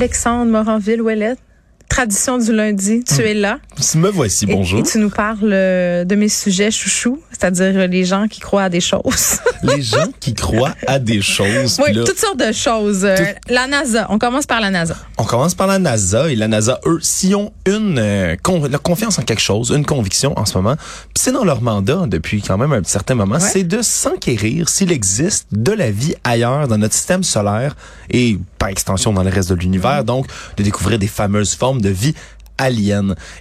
[0.00, 1.40] Alexandre Moranville-Ouellette,
[1.90, 3.58] tradition du lundi, tu es là.
[3.96, 4.80] Me voici, bonjour.
[4.80, 8.68] Et, tu nous parles euh, de mes sujets chouchous, c'est-à-dire les gens qui croient à
[8.68, 9.38] des choses.
[9.62, 11.78] Les gens qui croient à des choses.
[11.84, 13.04] oui, là, toutes sortes de choses.
[13.04, 13.14] Euh,
[13.50, 14.96] La NASA, on commence par la NASA.
[15.18, 18.78] on commence par la NASA et la NASA, eux, s'ils ont une euh, con- la
[18.78, 20.76] confiance en quelque chose, une conviction en ce moment,
[21.14, 23.40] c'est dans leur mandat depuis quand même un certain moment, Ouais.
[23.40, 27.76] c'est de s'enquérir s'il existe de la vie ailleurs dans notre système solaire
[28.10, 30.26] et par extension dans le reste de l'univers, donc
[30.56, 32.14] de découvrir des fameuses formes de vie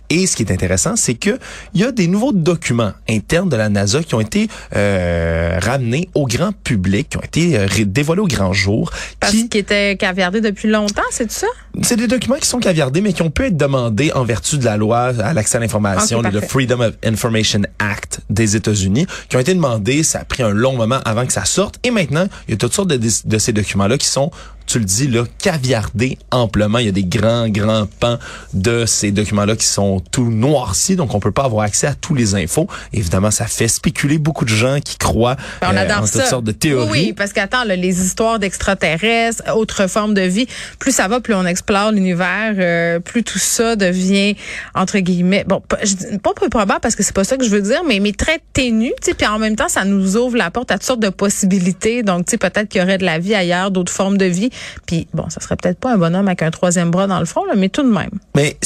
[0.09, 1.37] Et ce qui est intéressant, c'est que
[1.73, 6.09] il y a des nouveaux documents internes de la NASA qui ont été euh, ramenés
[6.15, 9.97] au grand public, qui ont été euh, dévoilés au grand jour, Parce qui qu'il était
[9.97, 11.47] caviardé depuis longtemps, c'est ça?
[11.81, 14.65] c'est des documents qui sont caviardés, mais qui ont pu être demandés en vertu de
[14.65, 16.41] la loi à l'accès à l'information, le.
[16.41, 20.03] Freedom of Information Act des États-Unis, qui ont été demandés.
[20.03, 21.75] Ça a pris un long moment avant que ça sorte.
[21.83, 24.31] Et maintenant, il y a toutes sortes de, de ces documents-là qui sont,
[24.69, 26.77] tu le dis, là, caviardés amplement.
[26.77, 28.19] Il y a des grands, grands pans
[28.53, 32.13] de ces documents-là qui sont tout noircis, donc on peut pas avoir accès à tous
[32.13, 32.67] les infos.
[32.93, 36.19] Évidemment, ça fait spéculer beaucoup de gens qui croient on euh, en ça.
[36.19, 36.89] toutes sortes de théories.
[36.91, 40.47] Oui, parce qu'attends, les histoires d'extraterrestres, autres formes de vie,
[40.77, 44.35] plus ça va, plus on explore l'univers, euh, plus tout ça devient
[44.75, 47.43] entre guillemets, bon, pas, je dis- pas peu probable parce que c'est pas ça que
[47.43, 50.37] je veux dire, mais mais très ténu, tu puis en même temps, ça nous ouvre
[50.37, 52.03] la porte à toutes sortes de possibilités.
[52.03, 54.49] Donc, tu sais, peut-être qu'il y aurait de la vie ailleurs, d'autres formes de vie.
[54.85, 57.45] Puis bon, ça serait peut-être pas un bonhomme avec un troisième bras dans le fond,
[57.45, 58.11] là, mais tout de même.
[58.35, 58.57] Mais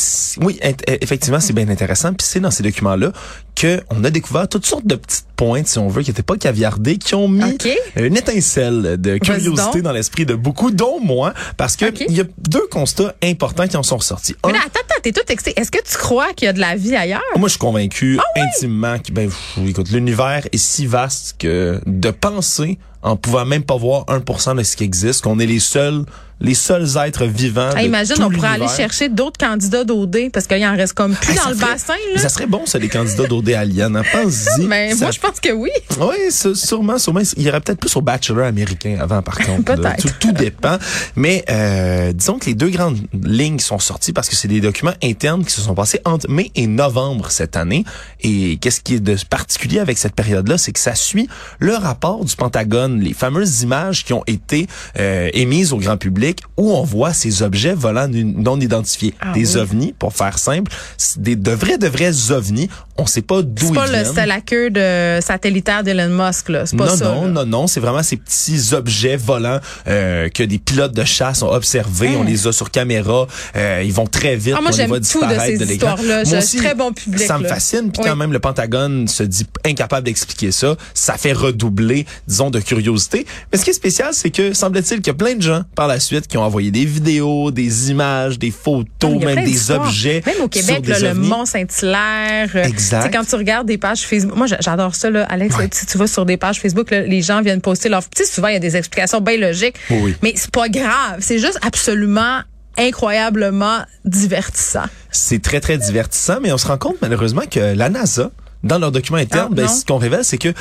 [0.42, 2.14] oui, euh, effectivement, c'est bien intéressant.
[2.14, 3.12] Puis c'est dans ces documents-là
[3.56, 6.38] que on a découvert toutes sortes de petites pointes, si on veut, qui n'étaient pas
[6.38, 7.58] caviardées, qui ont mis
[7.96, 12.26] une étincelle de curiosité dans l'esprit de beaucoup, dont moi, parce que il y a
[12.38, 14.36] deux constats importants qui en sont ressortis.
[14.44, 15.60] Un, Mais là, attends, attends, t'es tout excité.
[15.60, 17.22] Est-ce que tu crois qu'il y a de la vie ailleurs?
[17.38, 21.80] moi, je suis convaincu Ah intimement que, ben, pff, écoute, l'univers est si vaste que
[21.86, 25.60] de penser en pouvant même pas voir 1% de ce qui existe, qu'on est les
[25.60, 26.06] seuls,
[26.42, 27.70] les seuls êtres vivants.
[27.76, 30.94] Ah, de imagine, tout on pourrait aller chercher d'autres candidats d'OD parce qu'il en reste
[30.94, 32.22] comme plus Hey, dans le ferait- bassin, là.
[32.22, 33.96] Ça serait bon, ça, les candidats d'OD Alien.
[33.96, 34.04] Hein?
[34.12, 34.66] Pense-y.
[34.66, 35.70] Mais Ça- moi, je pense que oui.
[36.00, 37.22] Oui, sûrement, sûrement.
[37.38, 39.76] Il y aurait peut-être plus au bachelor américain avant, par contre.
[39.76, 40.02] Peut-être.
[40.02, 40.78] Tout, tout dépend.
[41.16, 44.94] Mais euh, disons que les deux grandes lignes sont sorties parce que c'est des documents
[45.04, 47.84] internes qui se sont passés entre mai et novembre cette année.
[48.22, 51.28] Et qu'est-ce qui est de particulier avec cette période-là, c'est que ça suit
[51.60, 54.68] le rapport du Pentagone, les fameuses images qui ont été
[55.00, 59.14] euh, émises au grand public où on voit ces objets volants non identifiés.
[59.20, 59.62] Ah des oui.
[59.62, 62.70] ovnis, pour faire simple, c'est des de vrais, de vrais ovnis.
[62.98, 64.06] On sait pas d'où C'est ils pas le, viennent.
[64.06, 66.66] c'était la queue de satellitaire d'Elon Musk, là.
[66.68, 67.06] C'est pas non, ça.
[67.06, 67.28] non, là.
[67.30, 71.52] non, non, c'est vraiment ces petits objets volants euh, que des pilotes de chasse ont
[71.52, 72.10] observés.
[72.10, 72.18] Hein?
[72.20, 73.26] On les a sur caméra.
[73.56, 74.54] Euh, ils vont très vite.
[74.56, 75.96] Ah, moi, on les j'aime voit tout de disparaître ces de l'écran.
[75.96, 76.24] histoires-là.
[76.24, 77.50] Moi Je- aussi, très bon public, Ça me là.
[77.50, 77.92] fascine.
[77.92, 78.10] Puis Oui.
[78.10, 80.76] quand même, le Pentagone se dit incapable d'expliquer ça.
[80.94, 83.26] Ça fait redoubler, disons, de curiosité.
[83.52, 85.88] Mais ce qui est spécial, c'est que semble-t-il qu'il y a plein de gens par
[85.88, 90.22] la suite qui ont envoyé des vidéos, des images, des photos, même des objets.
[90.26, 91.28] Même au Québec, là, le ovnis.
[91.28, 92.50] Mont-Saint-Hilaire.
[92.56, 93.12] euh, Exact.
[93.14, 95.56] Quand tu regardes des pages Facebook, moi j'a- j'adore ça, là, Alex.
[95.58, 95.68] Ouais.
[95.72, 98.04] Si tu vas sur des pages Facebook, là, les gens viennent poster leur.
[98.10, 101.18] Tu sais, souvent il y a des explications bien logiques, Oui, mais c'est pas grave.
[101.20, 102.40] C'est juste absolument
[102.78, 104.86] incroyablement divertissant.
[105.12, 108.32] C'est très, très divertissant, mais on se rend compte malheureusement que la NASA,
[108.64, 110.54] dans leurs documents internes, Ah, ben, ce qu'on révèle, c'est que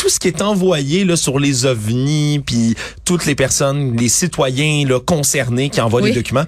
[0.00, 2.74] tout ce qui est envoyé là sur les ovnis, puis
[3.04, 6.08] toutes les personnes, les citoyens là, concernés qui envoient Oui.
[6.12, 6.46] des documents,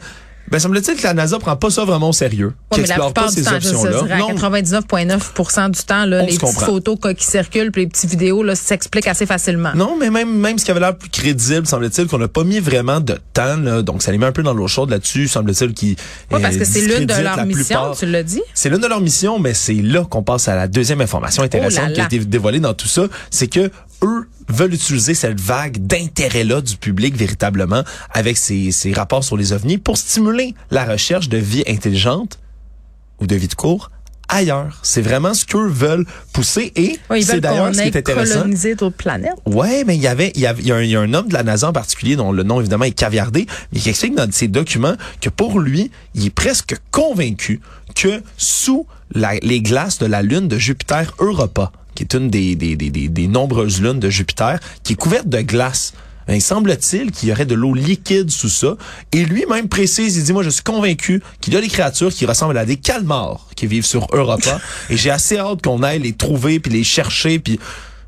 [0.51, 3.13] ben semble-t-il que la NASA prend pas ça vraiment au sérieux, Ouais, mais la explore
[3.13, 4.15] plupart pas du ces temps, je options-là.
[4.15, 8.11] à Non, 99,9% du temps, là, les petites photos quoi, qui circulent, puis les petites
[8.11, 9.73] vidéos, là, s'expliquent assez facilement.
[9.75, 12.61] Non, mais même même ce qui avait l'air plus crédible, semble-t-il, qu'on n'a pas mis
[12.61, 15.75] vraiment de temps, là, donc ça les met un peu dans l'eau chaude là-dessus, semble-t-il,
[15.75, 15.97] qui
[16.31, 18.43] Ouais, parce que c'est l'une de leurs missions, tu l'as dit.
[18.55, 21.85] C'est l'une de leurs missions, mais c'est là qu'on passe à la deuxième information intéressante
[21.85, 23.71] Oh là qui a été dévoilée dans tout ça, c'est que
[24.03, 29.53] eux veulent utiliser cette vague d'intérêt-là du public véritablement avec ces, ces rapports sur les
[29.53, 32.39] ovnis pour stimuler la recherche de vie intelligente
[33.21, 33.91] ou de vie de cours
[34.29, 34.79] ailleurs.
[34.83, 38.35] C'est vraiment ce qu'eux veulent pousser et ils c'est d'ailleurs ce qui est intéressant.
[38.41, 39.33] colonisé d'autres planètes.
[39.45, 41.01] Ouais, mais il y avait, il y avait, il y a un, il y a
[41.01, 43.91] un homme de la NASA en particulier dont le nom évidemment est caviardé, mais qui
[43.91, 47.61] explique dans ses documents que pour lui, il est presque convaincu
[47.95, 52.55] que sous la- les glaces de la lune de Jupiter Europa, qui est une des,
[52.57, 55.93] des, des, des, des nombreuses lunes de Jupiter, qui est couverte de glace.
[56.27, 58.77] Ben, Il semble-t-il qu'il y aurait de l'eau liquide sous ça.
[59.13, 62.27] Et lui-même précise, il dit, moi je suis convaincu qu'il y a des créatures qui
[62.27, 64.61] ressemblent à des calmars qui vivent sur Europa.
[64.91, 67.59] et j'ai assez hâte qu'on aille les trouver, puis les chercher, puis...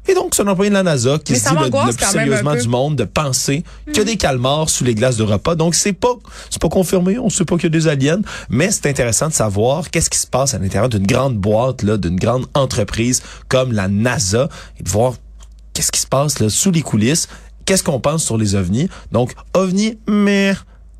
[0.06, 2.54] Et donc, c'est un employé de la NASA qui Mais se dit le, plus sérieusement
[2.54, 5.54] du monde de penser qu'il y a des calmars sous les glaces d'Europa.
[5.54, 6.14] Donc, c'est pas,
[6.50, 7.18] c'est pas confirmé.
[7.18, 8.20] On sait pas qu'il y a des aliens.
[8.50, 11.96] Mais c'est intéressant de savoir qu'est-ce qui se passe à l'intérieur d'une grande boîte, là,
[11.96, 14.48] d'une grande entreprise comme la NASA
[14.78, 15.14] et de voir
[15.72, 17.28] qu'est-ce qui se passe, là, sous les coulisses.
[17.64, 18.90] Qu'est-ce qu'on pense sur les ovnis?
[19.10, 20.54] Donc, ovnis, mais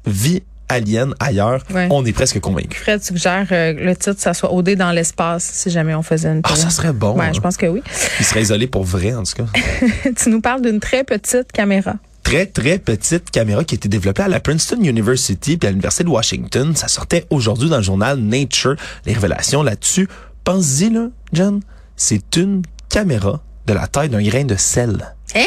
[0.06, 1.62] vie alien ailleurs.
[1.72, 1.88] Ouais.
[1.90, 2.78] On est presque convaincu.
[2.78, 6.40] Fred suggère euh, le titre, ça soit OD dans l'espace, si jamais on faisait une
[6.44, 7.18] Ah, ça serait bon.
[7.18, 7.32] Ouais, hein.
[7.34, 7.82] je pense que oui.
[8.20, 9.46] Il serait isolé pour vrai, en tout cas.
[10.16, 11.94] tu nous parles d'une très petite caméra.
[12.22, 16.04] très, très petite caméra qui a été développée à la Princeton University puis à l'Université
[16.04, 16.74] de Washington.
[16.74, 18.76] Ça sortait aujourd'hui dans le journal Nature.
[19.06, 20.08] Les révélations là-dessus.
[20.44, 21.60] Pense-y, là, John.
[21.96, 25.14] C'est une caméra de la taille d'un grain de sel.
[25.34, 25.40] Hein?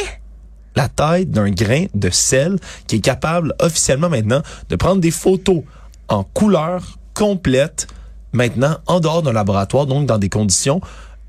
[0.77, 5.63] La taille d'un grain de sel qui est capable officiellement maintenant de prendre des photos
[6.07, 7.88] en couleur complète
[8.31, 10.79] maintenant en dehors d'un laboratoire, donc dans des conditions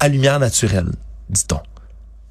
[0.00, 0.90] à lumière naturelle,
[1.30, 1.60] dit-on.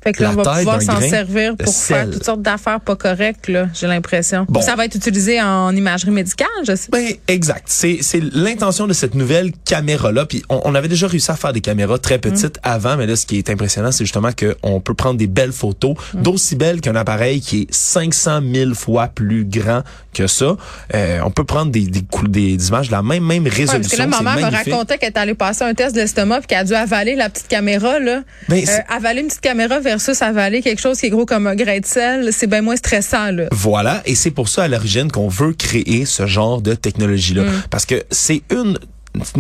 [0.03, 2.11] Fait que là, on va pouvoir s'en servir pour faire sel.
[2.11, 4.45] toutes sortes d'affaires pas correctes, là, j'ai l'impression.
[4.47, 4.61] Bon.
[4.61, 6.87] Ça va être utilisé en imagerie médicale, je sais.
[6.91, 7.63] Ben exact.
[7.67, 10.25] C'est c'est l'intention de cette nouvelle caméra là.
[10.25, 13.15] Puis on, on avait déjà réussi à faire des caméras très petites avant, mais là
[13.15, 16.79] ce qui est impressionnant, c'est justement que on peut prendre des belles photos, d'aussi belles
[16.81, 19.81] qu'un appareil qui est 500 000 fois plus grand
[20.13, 20.55] que ça.
[20.95, 23.79] Euh, on peut prendre des des, des, images de la même même Ouais, résolution.
[23.81, 26.47] parce que là, C'est maman me racontait qu'elle est allée passer un test d'estomac puis
[26.47, 28.21] qu'elle a dû avaler la petite caméra, là.
[28.49, 31.55] Ben, Euh, avaler une petite caméra versus avaler quelque chose qui est gros comme un
[31.55, 33.45] grain de sel, c'est bien moins stressant, là.
[33.51, 37.43] Voilà, et c'est pour ça à l'origine qu'on veut créer ce genre de technologie-là.
[37.43, 37.63] Mm.
[37.69, 38.77] Parce que c'est une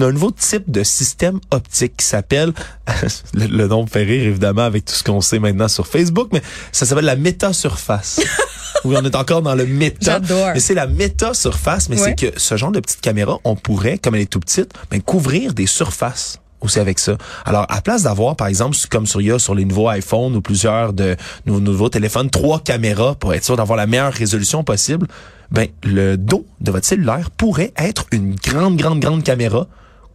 [0.01, 2.51] un nouveau type de système optique qui s'appelle,
[3.33, 6.29] le, le nom me fait rire évidemment avec tout ce qu'on sait maintenant sur Facebook,
[6.31, 6.41] mais
[6.71, 8.19] ça s'appelle la métasurface.
[8.85, 10.13] oui, on est encore dans le méta.
[10.13, 10.51] J'adore.
[10.53, 12.15] Mais c'est la métasurface, mais Ouais.
[12.17, 15.01] c'est que ce genre de petite caméra, on pourrait, comme elle est tout petite, ben,
[15.01, 17.17] couvrir des surfaces aussi avec ça.
[17.45, 20.35] Alors, à place d'avoir, par exemple, comme sur, il y a sur les nouveaux iPhones
[20.35, 21.15] ou plusieurs de
[21.45, 25.07] nos nouveaux téléphones, trois caméras pour être sûr d'avoir la meilleure résolution possible,
[25.51, 29.67] ben, le dos de votre cellulaire pourrait être une grande, grande, grande caméra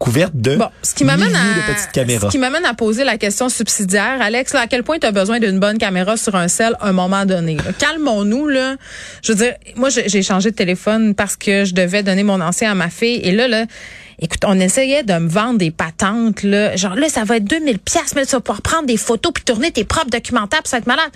[0.03, 2.27] couverte de Bon, ce qui m'amène à de petites caméras.
[2.27, 5.13] ce qui m'amène à poser la question subsidiaire, Alex, là, à quel point tu as
[5.13, 7.57] besoin d'une bonne caméra sur un cell à un moment donné?
[7.79, 8.75] Calmons-nous là.
[9.23, 12.41] Je veux dire, moi j'ai j'ai changé de téléphone parce que je devais donner mon
[12.41, 13.67] ancien à ma fille et là là
[14.23, 17.81] Écoute, on essayait de me vendre des patentes là, genre là ça va être 2000
[17.81, 20.77] pièces mais tu vas pouvoir prendre des photos puis tourner tes propres documentaires puis ça
[20.77, 21.11] va être malade.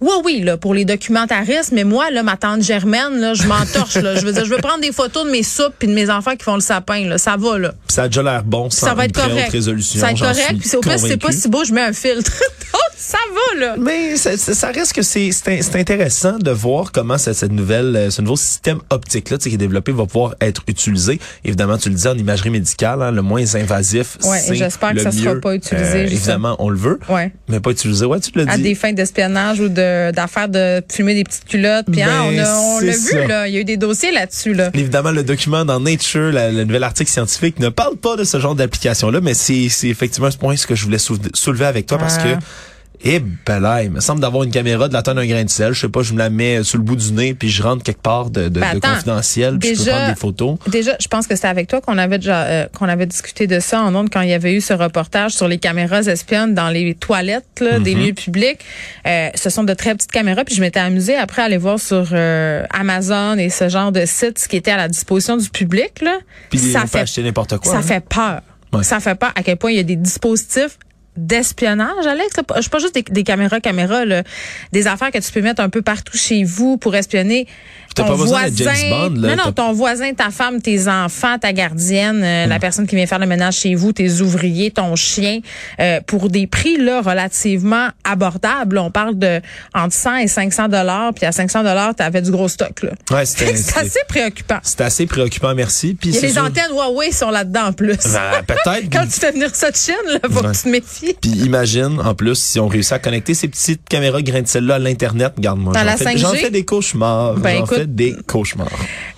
[0.00, 3.96] Oui, oui, là, pour les documentaristes, mais moi, là, ma tante Germaine, là, je m'entorche,
[3.96, 4.14] là.
[4.14, 6.36] Je veux dire, je veux prendre des photos de mes soupes puis de mes enfants
[6.36, 7.18] qui font le sapin, là.
[7.18, 7.74] Ça va, là.
[7.88, 9.46] Ça a déjà l'air bon sans Ça va une être très correct.
[9.48, 10.00] haute résolution.
[10.00, 10.58] Ça va être correct.
[10.60, 12.30] Puis au si c'est pas si beau, je mets un filtre.
[12.72, 13.74] Donc, ça va, là.
[13.78, 15.30] Mais ça, reste que c'est
[15.74, 19.56] intéressant de voir comment cette, cette nouvelle euh, ce nouveau système optique là qui est
[19.56, 21.18] développé va pouvoir être utilisé.
[21.44, 24.18] Évidemment, tu le dis en imagerie médicale, hein, le moins invasif.
[24.24, 25.40] Ouais, c'est j'espère que le ça sera mieux.
[25.40, 27.32] pas utilisé, Euh, évidemment, on le veut, Ouais.
[27.48, 28.04] mais pas utilisé.
[28.04, 28.62] Ouais, tu l'as À dit.
[28.62, 31.86] des fins d'espionnage ou de d'affaires de filmer des petites culottes.
[31.90, 33.48] Puis hein, Ben, on l'a vu, là.
[33.48, 34.70] Il y a eu des dossiers là-dessus, là.
[34.74, 38.38] Évidemment, le document dans Nature, la- le nouvel article scientifique, ne parle pas de ce
[38.40, 42.18] genre d'application-là, mais c'est effectivement ce point ce que je voulais soulever- avec toi parce
[42.18, 42.28] que
[43.04, 45.50] eh ben là, il me semble d'avoir une caméra de la taille d'un grain de
[45.50, 45.72] sel.
[45.72, 47.82] Je sais pas, je me la mets sous le bout du nez puis je rentre
[47.84, 50.58] quelque part de, de, Ben, de confidentiel puis je peux Déjà- prendre des photos.
[50.66, 53.60] Déjà, je pense que c'était avec toi qu'on avait déjà euh, qu'on avait discuté de
[53.60, 56.68] ça en ondes quand il y avait eu ce reportage sur les caméras espionnes dans
[56.70, 58.06] les toilettes là, des Mm-hmm.
[58.06, 58.58] lieux publics.
[59.06, 60.44] Euh, ce sont de très petites caméras.
[60.44, 64.04] Puis je m'étais amusée après à aller voir sur euh, Amazon et ce genre de
[64.06, 66.00] sites qui était à la disposition du public.
[66.02, 66.18] Là.
[66.50, 67.72] Puis ça fait acheter n'importe quoi.
[67.72, 67.82] ça hein.
[67.82, 68.40] fait peur.
[68.72, 68.82] Ouais.
[68.82, 70.78] Ça fait peur à quel point il y a des dispositifs
[71.18, 72.36] d'espionnage, Alex.
[72.36, 72.42] là?
[72.56, 74.22] Je suis pas juste des, des caméras, caméras, là.
[74.72, 77.46] des affaires que tu peux mettre un peu partout chez vous pour espionner
[77.94, 78.44] ton pas voisin.
[78.44, 79.34] d'être James Bond, là.
[79.34, 82.48] non, non, ton voisin, ta femme, tes enfants, ta gardienne, euh, Hmm.
[82.48, 85.40] la personne qui vient faire le ménage chez vous, tes ouvriers, ton chien,
[85.80, 88.78] euh, pour des prix là relativement abordables.
[88.78, 89.40] On parle de
[89.74, 92.90] entre 100 et 500 dollars, puis à 500 dollars, tu avais du gros stock là.
[93.10, 94.58] Ouais, C'est assez préoccupant.
[94.62, 95.94] c'est assez préoccupant, merci.
[95.98, 97.96] Puis Il y a c'est les sûr- antennes Huawei sont là-dedans en plus.
[97.96, 98.88] Ben, peut-être.
[98.92, 100.52] Quand tu fais venir de Chine, là, faut Ouais.
[100.52, 101.07] que tu te méfies.
[101.20, 104.76] Puis imagine, en plus, si on réussit à connecter ces petites caméras grain de sel-là
[104.76, 106.18] à l'Internet, regarde-moi, Dans j'en la fais, 5G?
[106.18, 107.34] j'en fais des cauchemars.
[107.34, 108.68] Ben, j'en fais des cauchemars.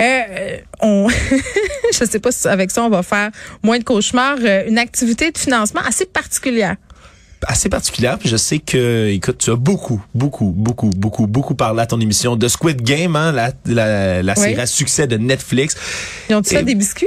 [0.01, 1.09] Euh, on,
[1.93, 3.31] je sais pas si avec ça on va faire
[3.63, 4.39] moins de cauchemars.
[4.43, 6.77] Euh, une activité de financement assez particulière.
[7.47, 8.19] assez particulière.
[8.19, 12.01] Puis je sais que, écoute, tu as beaucoup, beaucoup, beaucoup, beaucoup, beaucoup parlé à ton
[12.01, 14.43] émission de Squid Game, hein, la, la, la Oui.
[14.43, 15.77] série à succès de Netflix.
[16.29, 17.07] Ils ont-tu fait des biscuits?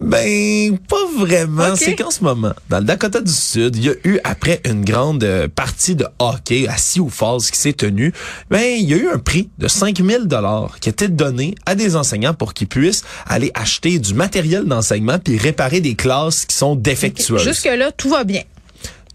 [0.00, 1.74] Ben, pas vraiment.
[1.74, 4.84] C'est qu'en ce moment, dans le Dakota du Sud, il y a eu, après une
[4.84, 8.12] grande euh, partie de hockey à Sioux Falls qui s'est tenue,
[8.48, 11.74] ben, il y a eu un prix de 5000 dollars qui a été donné à
[11.74, 16.54] des enseignants pour qu'ils puissent aller acheter du matériel d'enseignement puis réparer des classes qui
[16.54, 17.42] sont défectueuses.
[17.42, 18.42] Jusque-là, tout va bien.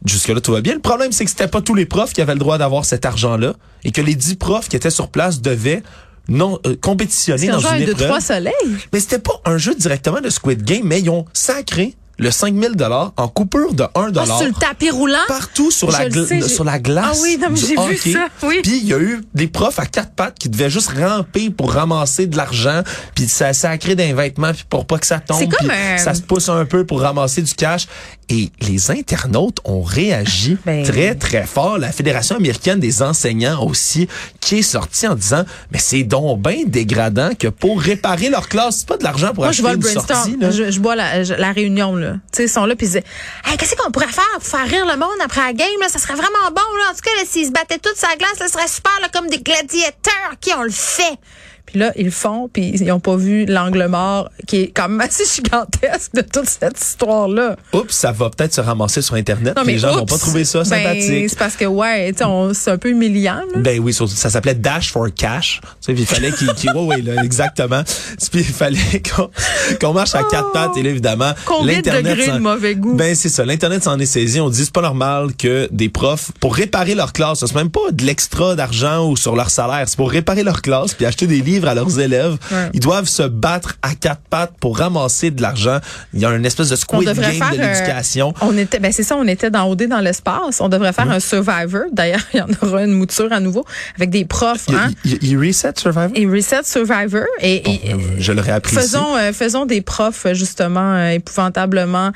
[0.06, 0.74] Jusque-là, tout va bien.
[0.74, 3.06] Le problème, c'est que c'était pas tous les profs qui avaient le droit d'avoir cet
[3.06, 3.54] argent-là
[3.86, 5.82] et que les 10 profs qui étaient sur place devaient
[6.30, 8.08] non euh, compétitionner un dans genre une de épreuve.
[8.08, 8.54] trois soleils.
[8.94, 12.74] Mais c'était pas un jeu directement de Squid Game, mais ils ont sacré le 5000
[12.76, 14.38] dollars en coupure de 1 Ah, dollar.
[14.38, 15.18] sur le tapis roulant?
[15.28, 17.18] Partout sur la, Je le gla- sais, j'ai- sur la glace.
[17.20, 18.60] Ah oui, non, mais du j'ai vu ça, oui.
[18.62, 21.74] Puis il y a eu des profs à quatre pattes qui devaient juste ramper pour
[21.74, 22.84] ramasser de l'argent,
[23.16, 25.40] puis ça créé des vêtements puis pour pas que ça tombe.
[25.40, 27.88] C'est comme puis un- ça se pousse un peu pour ramasser du cash
[28.30, 31.78] et les internautes ont réagi Ben- très très fort.
[31.78, 34.08] La Fédération américaine des enseignants aussi
[34.40, 38.78] qui est sortie en disant mais c'est donc bien dégradant que pour réparer leur classe,
[38.80, 40.08] c'est pas de l'argent pour Moi, je acheter vois le une brainstorm.
[40.24, 40.52] sortie là.
[40.52, 42.14] Je, je vois la, je- la réunion, là.
[42.14, 43.04] Tu sais, ils sont là, puis ils disaient,
[43.46, 45.90] hey, qu'est-ce qu'on pourrait faire pour faire rire le monde après la game, là?
[45.90, 46.92] Ça serait vraiment bon, là.
[46.92, 49.28] En tout cas, s'ils se battaient tous sur la glace, ça serait super, là, comme
[49.30, 50.32] des gladiateurs.
[50.34, 51.18] OK, on le fait.
[51.66, 54.90] Puis là, ils le font, puis ils n'ont pas vu l'angle mort, qui est quand
[54.90, 57.56] même assez gigantesque de toute cette histoire-là.
[57.74, 59.56] Oups, ça va peut-être se ramasser sur internet.
[59.56, 61.30] Non, mais les gens vont oups, pas trouver ça ben, sympathique.
[61.30, 62.14] c'est parce que, ouais,
[62.54, 63.60] c'est un peu humiliant, là.
[63.60, 65.62] Ben oui, ça s'appelait Dash for Cash.
[65.86, 67.84] Puis il fallait qu'il, là, exactement.
[68.32, 69.02] Puis il fallait
[69.82, 70.78] qu'on, marche à quatre pattes.
[70.78, 71.58] Et là, évidemment, Oh!
[71.60, 72.96] Combien de degrés s'en- de mauvais goût?
[72.96, 73.46] Ben c'est ça.
[73.46, 74.40] L'internet s'en est saisi.
[74.40, 77.92] On dit c'est pas normal que des profs pour réparer leur classe, c'est même pas
[77.92, 81.42] de l'extra d'argent ou sur leur salaire, c'est pour réparer leur classe puis acheter des
[81.42, 82.38] livres à leurs élèves.
[82.52, 82.70] Ouais.
[82.74, 85.80] Ils doivent se battre à quatre pattes pour ramasser de l'argent.
[86.14, 88.34] Il y a une espèce de squid game faire de euh, l'éducation.
[88.42, 91.20] on était ben c'est ça on était dans OD dans l'espace on devrait faire un
[91.20, 94.92] survivor d'ailleurs il y en aura une mouture à nouveau avec des profs Il, hein
[95.06, 96.12] il- il reset Survivor?
[96.16, 100.94] et reset survivor et, et- Euh, Je l'aurais appris faisons euh, faisons des profs justement
[100.96, 102.12] euh, épouvantablement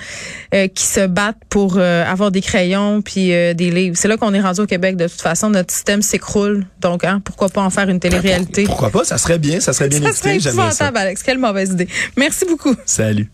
[0.74, 4.62] qui se battent pour avoir des crayons puis des livres c'est là qu'on est rendu
[4.62, 8.00] au Québec de toute façon notre système s'écroule donc hein pourquoi pas en faire une
[8.00, 8.63] télé-réalité?
[8.63, 9.03] Pourquoi pas?
[9.03, 10.19] Ça serait bien, ça serait bien ça écouté.
[10.19, 10.39] serait
[10.98, 13.25] Alex quelle mauvaise idée merci beaucoup Salut.